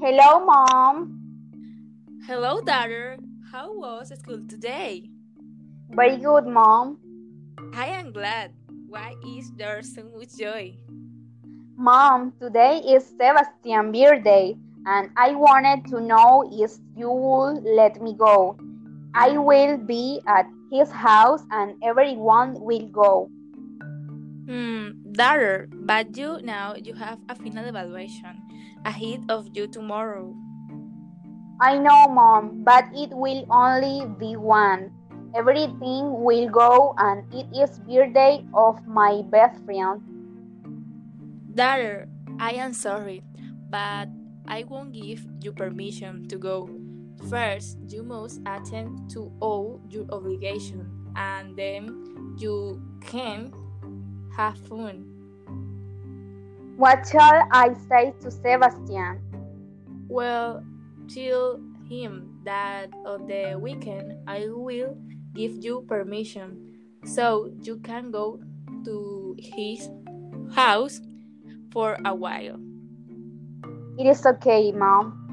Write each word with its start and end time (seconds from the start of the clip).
Hello, 0.00 0.46
Mom. 0.46 1.18
Hello, 2.24 2.60
daughter. 2.60 3.18
How 3.50 3.74
was 3.74 4.14
school 4.14 4.46
today? 4.48 5.10
Very 5.90 6.18
good, 6.18 6.46
Mom. 6.46 6.98
I 7.74 7.86
am 7.86 8.12
glad. 8.12 8.52
Why 8.86 9.16
is 9.26 9.50
there 9.58 9.82
so 9.82 10.04
much 10.14 10.38
joy? 10.38 10.78
Mom, 11.76 12.32
today 12.40 12.78
is 12.78 13.10
Sebastian's 13.18 13.90
birthday, 13.90 14.54
and 14.86 15.10
I 15.16 15.34
wanted 15.34 15.90
to 15.90 16.00
know 16.00 16.46
if 16.46 16.78
you 16.94 17.10
would 17.10 17.64
let 17.64 18.00
me 18.00 18.14
go. 18.14 18.56
I 19.14 19.36
will 19.36 19.78
be 19.78 20.22
at 20.28 20.46
his 20.70 20.92
house, 20.92 21.42
and 21.50 21.74
everyone 21.82 22.54
will 22.60 22.86
go. 22.86 23.30
Hmm, 24.48 25.12
daughter, 25.12 25.68
but 25.84 26.16
you 26.16 26.40
now 26.40 26.72
you 26.72 26.94
have 26.94 27.20
a 27.28 27.34
final 27.36 27.68
evaluation 27.68 28.32
ahead 28.80 29.28
of 29.28 29.44
you 29.52 29.68
tomorrow. 29.68 30.32
I 31.60 31.76
know, 31.76 32.08
Mom, 32.08 32.64
but 32.64 32.88
it 32.96 33.12
will 33.12 33.44
only 33.52 34.08
be 34.16 34.40
one. 34.40 34.88
Everything 35.36 36.24
will 36.24 36.48
go, 36.48 36.94
and 36.96 37.28
it 37.28 37.44
is 37.52 37.76
birthday 37.84 38.40
of 38.54 38.80
my 38.88 39.20
best 39.28 39.60
friend. 39.68 40.00
Daughter, 41.52 42.08
I 42.40 42.56
am 42.56 42.72
sorry, 42.72 43.20
but 43.68 44.08
I 44.48 44.64
won't 44.64 44.96
give 44.96 45.28
you 45.44 45.52
permission 45.52 46.24
to 46.32 46.38
go. 46.38 46.72
First, 47.28 47.76
you 47.84 48.02
must 48.02 48.40
attend 48.48 49.10
to 49.12 49.28
all 49.44 49.84
your 49.90 50.08
obligations, 50.08 50.88
and 51.16 51.52
then 51.52 52.00
you 52.40 52.80
can 53.04 53.52
have 54.38 54.56
fun. 54.70 55.02
What 56.78 57.08
shall 57.10 57.42
I 57.50 57.74
say 57.90 58.14
to 58.22 58.30
Sebastian? 58.30 59.18
Well, 60.08 60.62
tell 61.12 61.60
him 61.90 62.38
that 62.44 62.94
on 63.04 63.26
the 63.26 63.58
weekend 63.58 64.14
I 64.28 64.46
will 64.48 64.96
give 65.34 65.58
you 65.58 65.84
permission 65.88 66.78
so 67.04 67.50
you 67.62 67.78
can 67.82 68.12
go 68.12 68.38
to 68.84 69.36
his 69.38 69.90
house 70.54 71.00
for 71.72 71.98
a 72.04 72.14
while. 72.14 72.62
It 73.98 74.06
is 74.06 74.24
okay, 74.24 74.70
Mom. 74.70 75.27